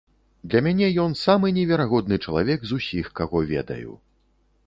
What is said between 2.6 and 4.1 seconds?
з усіх, каго ведаю.